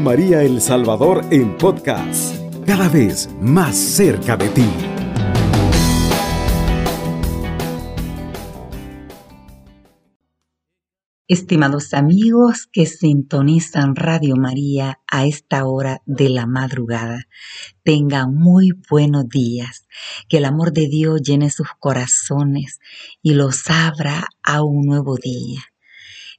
[0.00, 2.34] María El Salvador en podcast,
[2.66, 4.68] cada vez más cerca de ti.
[11.28, 17.24] Estimados amigos que sintonizan Radio María a esta hora de la madrugada,
[17.82, 19.88] tengan muy buenos días,
[20.28, 22.78] que el amor de Dios llene sus corazones
[23.22, 25.60] y los abra a un nuevo día.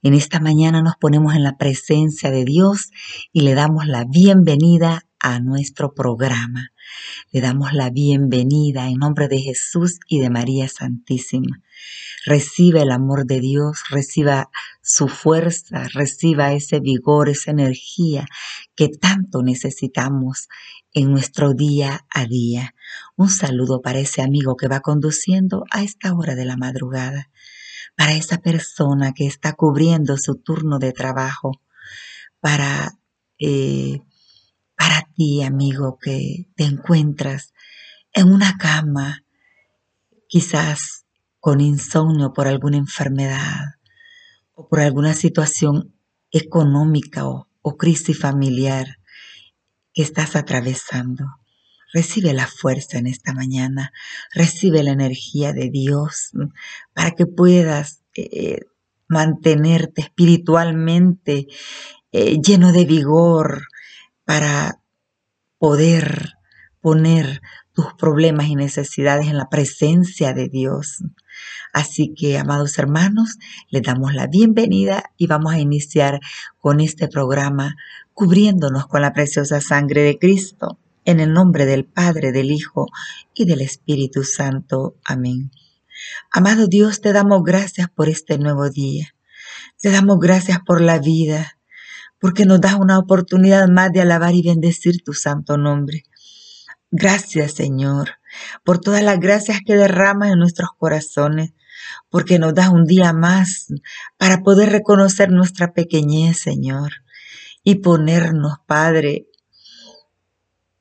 [0.04, 2.92] En esta mañana nos ponemos en la presencia de Dios
[3.34, 6.72] y le damos la bienvenida a nuestro programa.
[7.32, 11.64] Le damos la bienvenida en nombre de Jesús y de María Santísima.
[12.28, 14.52] Reciba el amor de Dios, reciba
[14.84, 18.28] su fuerza, reciba ese vigor, esa energía
[18.76, 20.48] que tanto necesitamos
[20.94, 22.76] en nuestro día a día.
[23.16, 27.32] Un saludo para ese amigo que va conduciendo a esta hora de la madrugada
[27.98, 31.60] para esa persona que está cubriendo su turno de trabajo,
[32.40, 32.92] para,
[33.40, 34.02] eh,
[34.76, 37.54] para ti, amigo, que te encuentras
[38.14, 39.26] en una cama,
[40.30, 41.06] quizás
[41.40, 43.80] con insomnio por alguna enfermedad
[44.54, 45.96] o por alguna situación
[46.32, 49.00] económica o, o crisis familiar
[49.92, 51.26] que estás atravesando.
[51.94, 53.94] Recibe la fuerza en esta mañana,
[54.34, 56.32] recibe la energía de Dios
[56.94, 58.62] para que puedas eh,
[59.08, 61.48] mantenerte espiritualmente
[62.12, 63.68] eh, lleno de vigor
[64.26, 64.82] para
[65.58, 66.34] poder
[66.82, 67.42] poner
[67.74, 71.04] tus problemas y necesidades en la presencia de Dios.
[71.74, 73.38] Así que, amados hermanos,
[73.70, 76.20] les damos la bienvenida y vamos a iniciar
[76.58, 77.76] con este programa
[78.14, 80.80] cubriéndonos con la preciosa sangre de Cristo.
[81.08, 82.88] En el nombre del Padre, del Hijo
[83.34, 84.98] y del Espíritu Santo.
[85.06, 85.52] Amén.
[86.34, 89.16] Amado Dios, te damos gracias por este nuevo día.
[89.82, 91.60] Te damos gracias por la vida,
[92.20, 96.04] porque nos das una oportunidad más de alabar y bendecir tu santo nombre.
[96.92, 98.16] Gracias, Señor,
[98.66, 101.54] por todas las gracias que derramas en nuestros corazones,
[102.10, 103.68] porque nos das un día más
[104.18, 106.92] para poder reconocer nuestra pequeñez, Señor,
[107.64, 109.27] y ponernos, Padre,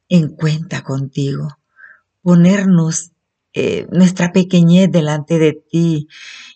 [0.08, 1.58] en cuenta contigo,
[2.22, 3.12] ponernos
[3.52, 6.08] eh, nuestra pequeñez delante de ti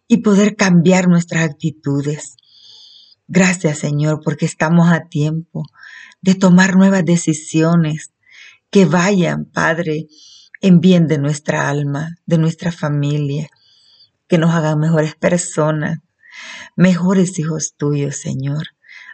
[0.07, 2.37] y poder cambiar nuestras actitudes.
[3.27, 5.65] Gracias Señor porque estamos a tiempo
[6.21, 8.13] de tomar nuevas decisiones
[8.71, 10.07] que vayan, Padre,
[10.61, 13.49] en bien de nuestra alma, de nuestra familia,
[14.29, 15.99] que nos hagan mejores personas,
[16.77, 18.69] mejores hijos tuyos, Señor.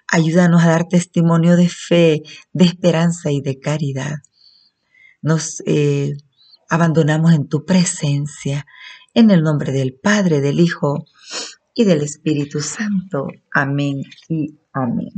[0.09, 2.23] Ayúdanos a dar testimonio de fe,
[2.53, 4.17] de esperanza y de caridad
[5.27, 6.17] nos eh,
[6.69, 8.65] abandonamos en tu presencia,
[9.13, 11.05] en el nombre del Padre, del Hijo
[11.75, 13.27] y del Espíritu Santo.
[13.53, 15.11] Amén y amén.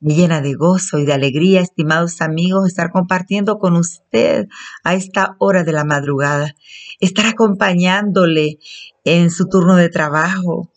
[0.00, 4.48] Llena de gozo y de alegría, estimados amigos, estar compartiendo con usted
[4.84, 6.54] a esta hora de la madrugada,
[7.00, 8.58] estar acompañándole
[9.04, 10.70] en su turno de trabajo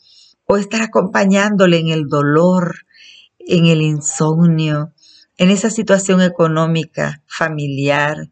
[0.46, 2.86] o estar acompañándole en el dolor,
[3.40, 4.94] en el insomnio,
[5.38, 8.30] en esa situación económica, familiar,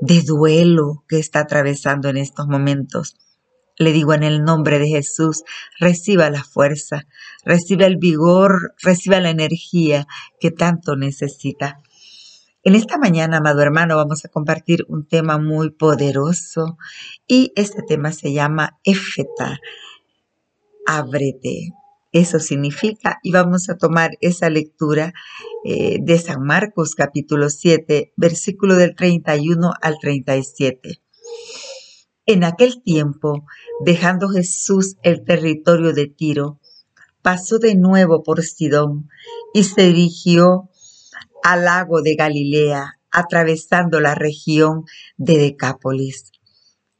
[0.00, 3.16] de duelo que está atravesando en estos momentos.
[3.76, 5.44] Le digo en el nombre de Jesús,
[5.78, 7.06] reciba la fuerza,
[7.44, 10.06] reciba el vigor, reciba la energía
[10.40, 11.80] que tanto necesita.
[12.64, 16.76] En esta mañana, amado hermano, vamos a compartir un tema muy poderoso
[17.26, 19.60] y este tema se llama Éfeta,
[20.86, 21.77] ábrete.
[22.12, 25.12] Eso significa, y vamos a tomar esa lectura
[25.64, 31.02] eh, de San Marcos capítulo 7, versículo del 31 al 37.
[32.24, 33.44] En aquel tiempo,
[33.84, 36.60] dejando Jesús el territorio de Tiro,
[37.20, 39.08] pasó de nuevo por Sidón
[39.52, 40.70] y se dirigió
[41.42, 44.84] al lago de Galilea, atravesando la región
[45.16, 46.32] de Decápolis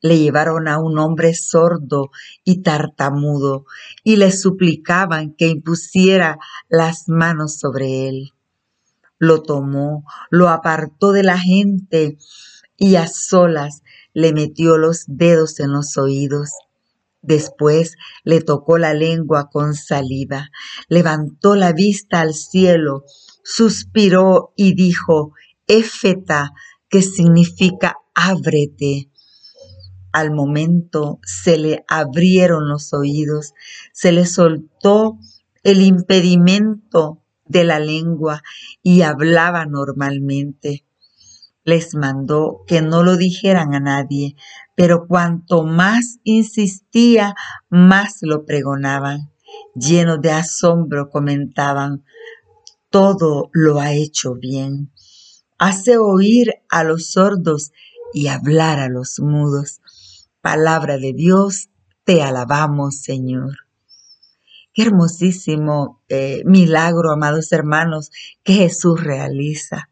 [0.00, 2.10] le llevaron a un hombre sordo
[2.44, 3.64] y tartamudo
[4.04, 8.32] y le suplicaban que impusiera las manos sobre él.
[9.18, 12.18] Lo tomó, lo apartó de la gente
[12.76, 13.82] y a solas
[14.14, 16.50] le metió los dedos en los oídos.
[17.20, 20.50] Después le tocó la lengua con saliva,
[20.88, 23.04] levantó la vista al cielo,
[23.42, 25.32] suspiró y dijo,
[25.66, 26.52] Éfeta,
[26.88, 29.10] que significa ábrete.
[30.12, 33.52] Al momento se le abrieron los oídos,
[33.92, 35.18] se le soltó
[35.62, 38.42] el impedimento de la lengua
[38.82, 40.84] y hablaba normalmente.
[41.64, 44.36] Les mandó que no lo dijeran a nadie,
[44.74, 47.34] pero cuanto más insistía,
[47.68, 49.30] más lo pregonaban.
[49.74, 52.04] Llenos de asombro comentaban,
[52.90, 54.90] todo lo ha hecho bien.
[55.58, 57.72] Hace oír a los sordos
[58.14, 59.80] y hablar a los mudos.
[60.40, 61.68] Palabra de Dios,
[62.04, 63.56] te alabamos, Señor.
[64.72, 68.10] Qué hermosísimo eh, milagro, amados hermanos,
[68.44, 69.90] que Jesús realiza.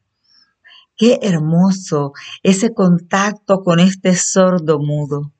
[0.96, 2.12] Qué hermoso
[2.42, 5.32] ese contacto con este sordo mudo.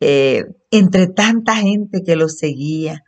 [0.00, 3.04] Eh, entre tanta gente que lo seguía,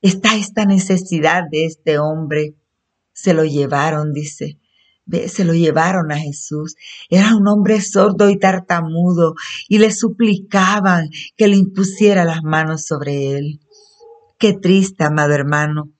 [0.00, 2.54] está esta necesidad de este hombre.
[3.12, 4.58] Se lo llevaron, dice.
[5.28, 6.76] Se lo llevaron a Jesús.
[7.08, 9.34] Era un hombre sordo y tartamudo
[9.68, 13.60] y le suplicaban que le impusiera las manos sobre él.
[14.38, 15.90] Qué triste, amado hermano,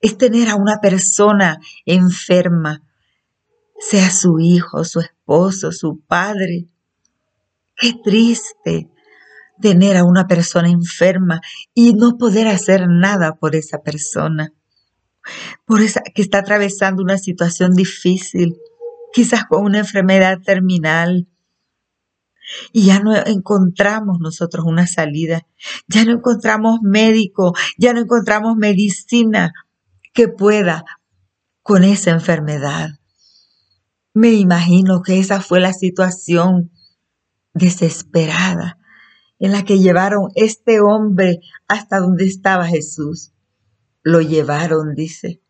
[0.00, 2.82] es tener a una persona enferma,
[3.78, 6.66] sea su hijo, su esposo, su padre.
[7.76, 8.88] Qué triste
[9.60, 11.40] tener a una persona enferma
[11.74, 14.52] y no poder hacer nada por esa persona,
[15.64, 18.56] por esa que está atravesando una situación difícil,
[19.12, 21.28] quizás con una enfermedad terminal.
[22.72, 25.46] Y ya no encontramos nosotros una salida,
[25.86, 29.52] ya no encontramos médico, ya no encontramos medicina
[30.12, 30.84] que pueda
[31.62, 32.98] con esa enfermedad.
[34.14, 36.72] Me imagino que esa fue la situación
[37.54, 38.78] desesperada
[39.38, 41.38] en la que llevaron este hombre
[41.68, 43.32] hasta donde estaba Jesús.
[44.02, 45.40] Lo llevaron, dice.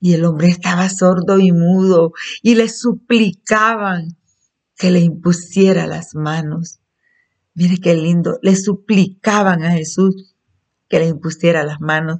[0.00, 2.12] Y el hombre estaba sordo y mudo
[2.42, 4.16] y le suplicaban
[4.76, 6.80] que le impusiera las manos.
[7.54, 10.34] Mire qué lindo, le suplicaban a Jesús
[10.88, 12.18] que le impusiera las manos.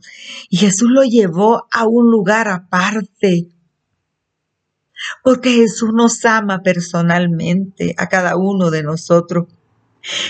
[0.49, 3.55] Y Jesús lo llevó a un lugar aparte
[5.23, 9.49] porque Jesús nos ama personalmente a cada uno de nosotros.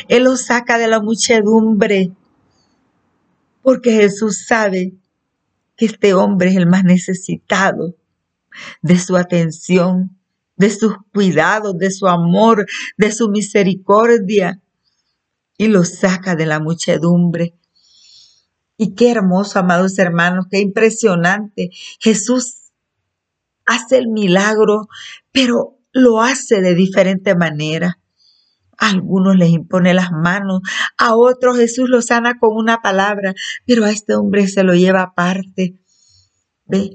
[0.09, 2.13] Él los saca de la muchedumbre,
[3.63, 4.95] porque Jesús sabe
[5.77, 7.97] que este hombre es el más necesitado
[8.83, 10.19] de su atención,
[10.57, 12.67] de sus cuidados, de su amor,
[12.97, 14.61] de su misericordia,
[15.57, 17.55] y lo saca de la muchedumbre.
[18.77, 21.71] Y qué hermoso, amados hermanos, qué impresionante.
[22.01, 22.73] Jesús
[23.67, 24.89] hace el milagro,
[25.31, 28.01] pero lo hace de diferente manera.
[28.79, 30.61] Algunos les impone las manos,
[30.99, 33.35] a otros Jesús lo sana con una palabra,
[33.67, 35.81] pero a este hombre se lo lleva aparte.
[36.67, 36.91] ¿Ve?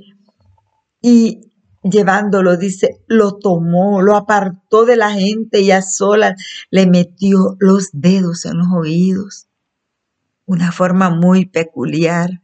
[1.02, 1.42] Y
[1.84, 6.42] llevándolo, dice, lo tomó, lo apartó de la gente y a solas
[6.72, 9.50] le metió los dedos en los oídos
[10.50, 12.42] una forma muy peculiar.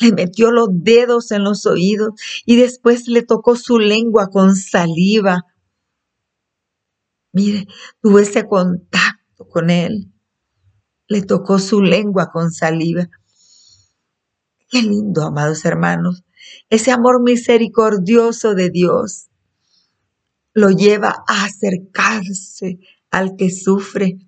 [0.00, 2.10] Le metió los dedos en los oídos
[2.44, 5.44] y después le tocó su lengua con saliva.
[7.34, 7.66] Mire,
[8.00, 10.12] tuvo ese contacto con él.
[11.08, 13.08] Le tocó su lengua con saliva.
[14.68, 16.22] Qué lindo, amados hermanos.
[16.70, 19.30] Ese amor misericordioso de Dios
[20.52, 22.78] lo lleva a acercarse
[23.10, 24.18] al que sufre,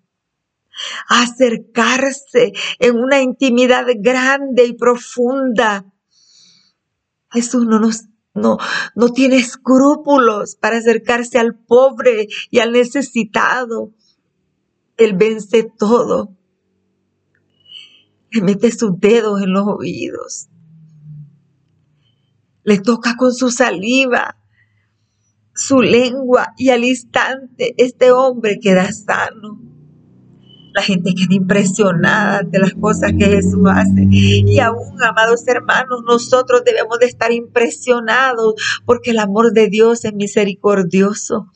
[1.09, 5.87] acercarse en una intimidad grande y profunda.
[7.31, 8.07] Jesús no nos
[8.37, 8.59] no,
[8.95, 13.93] no tiene escrúpulos para acercarse al pobre y al necesitado.
[14.97, 16.35] Él vence todo.
[18.31, 20.49] Le mete sus dedos en los oídos.
[22.65, 24.37] Le toca con su saliva,
[25.55, 29.76] su lengua y al instante este hombre queda sano.
[30.77, 34.09] La gente queda impresionada de las cosas que Jesús hace.
[34.11, 40.13] Y aún, amados hermanos, nosotros debemos de estar impresionados porque el amor de Dios es
[40.13, 41.47] misericordioso.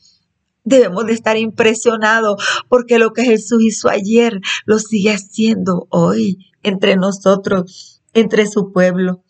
[0.64, 6.96] Debemos de estar impresionados porque lo que Jesús hizo ayer lo sigue haciendo hoy entre
[6.96, 9.22] nosotros, entre su pueblo.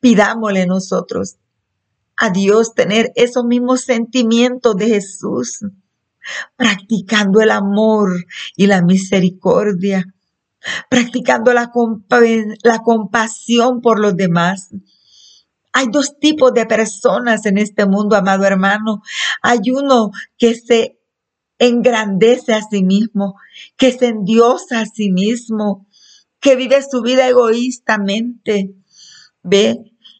[0.00, 1.36] Pidámosle nosotros
[2.16, 5.60] a Dios tener esos mismos sentimientos de Jesús
[6.56, 10.04] practicando el amor y la misericordia,
[10.88, 11.70] practicando la,
[12.62, 14.70] la compasión por los demás.
[15.72, 19.02] Hay dos tipos de personas en este mundo, amado hermano.
[19.42, 20.98] Hay uno que se
[21.58, 23.36] engrandece a sí mismo,
[23.76, 25.86] que se endiosa a sí mismo,
[26.40, 28.74] que vive su vida egoístamente.
[29.42, 29.78] Ve,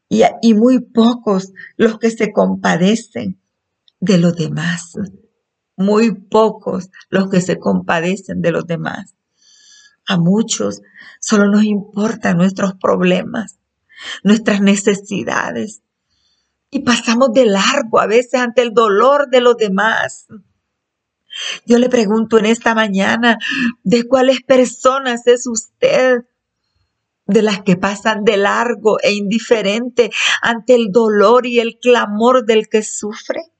[0.08, 3.40] y, y muy pocos los que se compadecen
[4.00, 4.92] de los demás
[5.80, 9.14] muy pocos los que se compadecen de los demás.
[10.06, 10.82] A muchos
[11.20, 13.58] solo nos importan nuestros problemas,
[14.22, 15.82] nuestras necesidades.
[16.70, 20.28] Y pasamos de largo a veces ante el dolor de los demás.
[21.66, 23.38] Yo le pregunto en esta mañana,
[23.82, 26.24] ¿de cuáles personas es usted?
[27.30, 30.10] de las que pasan de largo e indiferente
[30.42, 33.52] ante el dolor y el clamor del que sufre?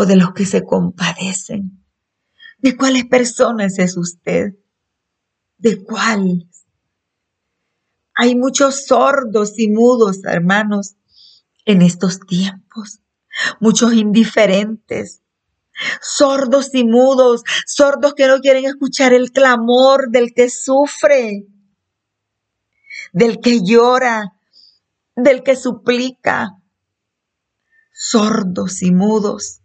[0.00, 1.84] ¿O de los que se compadecen?
[2.58, 4.54] ¿De cuáles personas es usted?
[5.56, 6.66] ¿De cuáles?
[8.14, 10.94] Hay muchos sordos y mudos, hermanos,
[11.64, 13.00] en estos tiempos.
[13.58, 15.22] Muchos indiferentes,
[16.00, 21.48] sordos y mudos, sordos que no quieren escuchar el clamor del que sufre,
[23.12, 24.36] del que llora,
[25.16, 26.50] del que suplica,
[27.92, 29.60] sordos y mudos,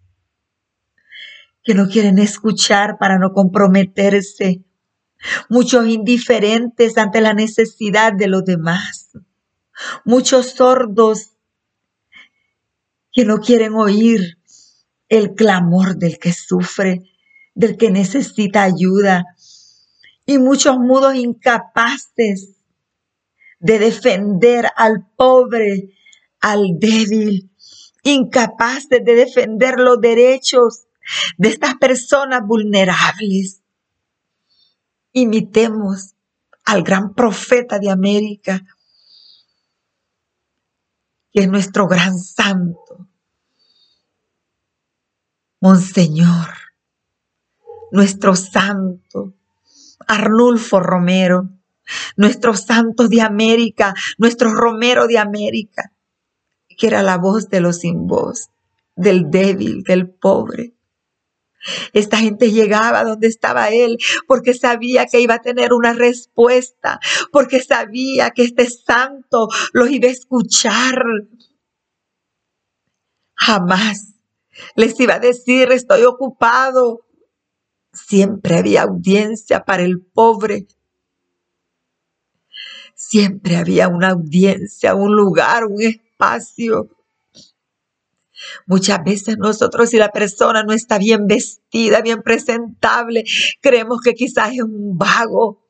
[1.63, 4.63] que no quieren escuchar para no comprometerse,
[5.49, 9.11] muchos indiferentes ante la necesidad de los demás,
[10.03, 11.31] muchos sordos
[13.11, 14.37] que no quieren oír
[15.07, 17.03] el clamor del que sufre,
[17.53, 19.25] del que necesita ayuda,
[20.25, 22.55] y muchos mudos incapaces
[23.59, 25.93] de defender al pobre,
[26.39, 27.49] al débil,
[28.03, 30.85] incapaces de defender los derechos
[31.37, 33.61] de estas personas vulnerables.
[35.11, 36.15] Imitemos
[36.65, 38.61] al gran profeta de América,
[41.31, 43.07] que es nuestro gran santo,
[45.59, 46.49] Monseñor,
[47.91, 49.33] nuestro santo,
[50.07, 51.49] Arnulfo Romero,
[52.17, 55.91] nuestro santo de América, nuestro Romero de América,
[56.77, 58.49] que era la voz de los sin voz,
[58.95, 60.73] del débil, del pobre.
[61.93, 66.99] Esta gente llegaba donde estaba él porque sabía que iba a tener una respuesta,
[67.31, 71.03] porque sabía que este santo los iba a escuchar.
[73.35, 74.13] Jamás
[74.75, 77.05] les iba a decir, estoy ocupado.
[77.91, 80.67] Siempre había audiencia para el pobre.
[82.95, 86.89] Siempre había una audiencia, un lugar, un espacio.
[88.65, 93.23] Muchas veces nosotros si la persona no está bien vestida, bien presentable,
[93.61, 95.67] creemos que quizás es un vago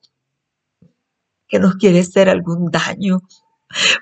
[1.48, 3.22] que nos quiere hacer algún daño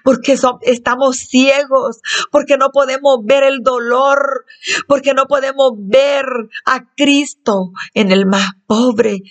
[0.03, 2.01] porque estamos ciegos,
[2.31, 4.45] porque no podemos ver el dolor,
[4.87, 6.25] porque no podemos ver
[6.65, 9.21] a Cristo en el más pobre.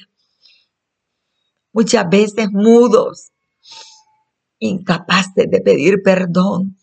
[1.73, 3.31] Muchas veces mudos,
[4.59, 6.77] incapaces de pedir perdón,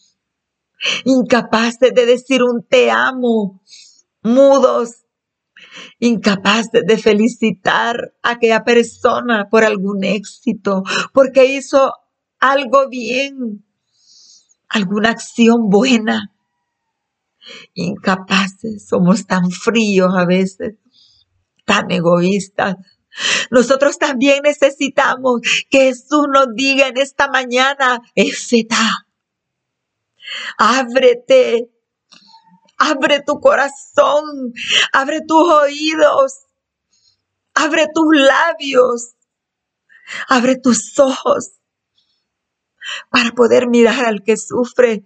[1.06, 3.62] incapaces de decir un te amo,
[4.22, 5.06] mudos,
[6.00, 11.94] incapaces de felicitar a aquella persona por algún éxito, porque hizo
[12.40, 13.66] algo bien,
[14.70, 16.34] alguna acción buena.
[17.74, 20.76] Incapaces, somos tan fríos a veces,
[21.66, 22.76] tan egoístas.
[23.50, 29.07] Nosotros también necesitamos que Jesús nos diga en esta mañana, Efeta,
[30.58, 31.70] ábrete,
[32.78, 34.54] abre tu corazón,
[34.94, 36.34] abre tus oídos,
[37.54, 39.16] abre tus labios,
[40.28, 41.54] abre tus ojos
[43.10, 45.04] para poder mirar al que sufre.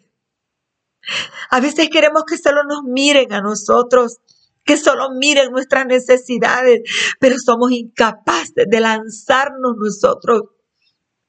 [1.49, 4.17] A veces queremos que solo nos miren a nosotros,
[4.63, 6.81] que solo miren nuestras necesidades,
[7.19, 10.43] pero somos incapaces de lanzarnos nosotros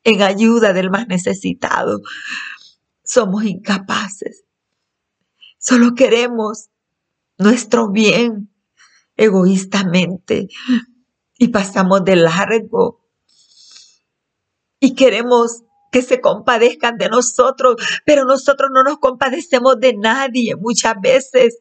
[0.04, 2.00] en ayuda del más necesitado.
[3.12, 4.44] Somos incapaces.
[5.58, 6.70] Solo queremos
[7.36, 8.50] nuestro bien
[9.18, 10.48] egoístamente
[11.36, 13.04] y pasamos de largo.
[14.80, 17.76] Y queremos que se compadezcan de nosotros,
[18.06, 21.58] pero nosotros no nos compadecemos de nadie muchas veces.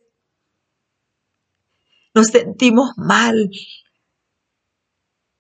[2.14, 3.50] Nos sentimos mal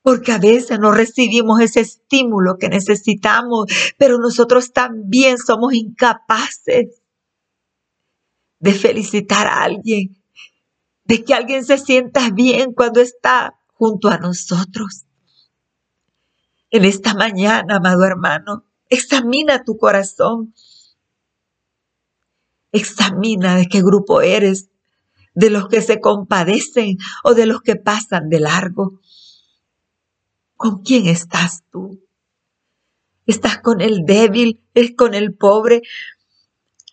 [0.01, 3.65] porque a veces no recibimos ese estímulo que necesitamos,
[3.97, 7.01] pero nosotros también somos incapaces
[8.59, 10.17] de felicitar a alguien,
[11.05, 15.05] de que alguien se sienta bien cuando está junto a nosotros.
[16.69, 20.53] En esta mañana, amado hermano, Examina tu corazón.
[22.73, 24.69] Examina de qué grupo eres,
[25.33, 28.99] de los que se compadecen o de los que pasan de largo.
[30.61, 32.07] ¿Con quién estás tú?
[33.25, 34.63] ¿Estás con el débil?
[34.75, 35.81] ¿Es con el pobre?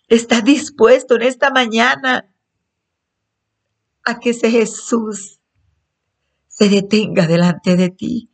[0.07, 2.33] ¿Estás dispuesto en esta mañana
[4.03, 5.39] a que ese Jesús
[6.47, 8.31] se detenga delante de ti?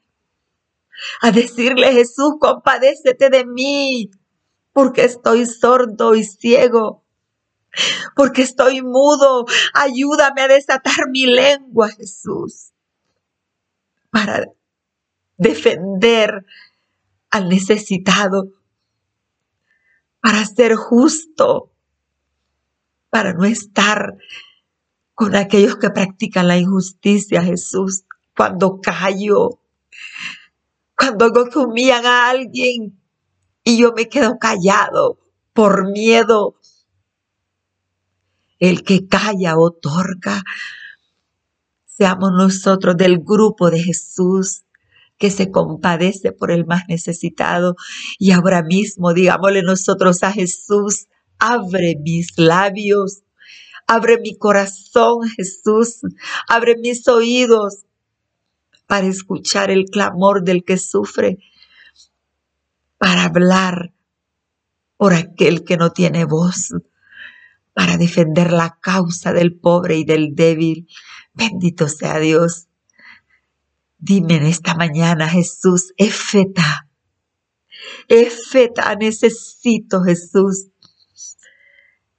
[1.21, 4.11] a decirle, Jesús, compadécete de mí,
[4.71, 7.03] porque estoy sordo y ciego,
[8.15, 9.45] porque estoy mudo.
[9.73, 12.71] Ayúdame a desatar mi lengua, Jesús,
[14.09, 14.45] para
[15.37, 16.45] defender
[17.29, 18.49] al necesitado,
[20.21, 21.71] para ser justo,
[23.09, 24.17] para no estar
[25.13, 28.03] con aquellos que practican la injusticia, Jesús,
[28.35, 29.61] cuando callo,
[30.97, 32.99] cuando hago que humillan a alguien
[33.63, 35.19] y yo me quedo callado
[35.53, 36.59] por miedo.
[38.59, 40.43] El que calla otorga.
[41.85, 44.64] Seamos nosotros del grupo de Jesús
[45.17, 47.75] que se compadece por el más necesitado.
[48.19, 51.07] Y ahora mismo digámosle nosotros a Jesús,
[51.39, 53.23] abre mis labios,
[53.87, 56.01] abre mi corazón, Jesús,
[56.47, 57.85] abre mis oídos
[58.87, 61.39] para escuchar el clamor del que sufre,
[62.97, 63.93] para hablar
[64.97, 66.73] por aquel que no tiene voz,
[67.73, 70.87] para defender la causa del pobre y del débil.
[71.33, 72.67] Bendito sea Dios.
[74.07, 76.87] Dime en esta mañana, Jesús, efeta,
[78.07, 80.67] efeta, necesito, Jesús,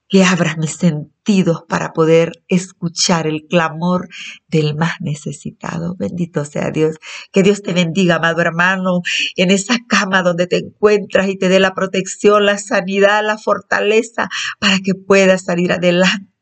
[0.09, 4.09] que abra mis sentidos para poder escuchar el clamor
[4.49, 5.95] del más necesitado.
[5.97, 6.97] Bendito sea Dios.
[7.31, 9.02] Que Dios te bendiga, amado hermano,
[9.37, 14.28] en esa cama donde te encuentras y te dé la protección, la sanidad, la fortaleza
[14.59, 16.36] para que puedas salir adelante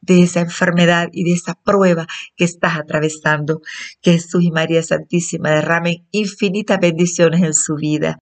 [0.00, 3.60] de esa enfermedad y de esa prueba que estás atravesando.
[4.02, 8.18] Jesús y María Santísima derramen infinitas bendiciones en su vida.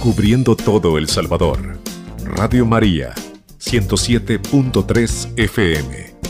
[0.00, 1.78] Cubriendo todo El Salvador.
[2.24, 3.14] Radio María
[3.58, 6.27] 107.3 FM.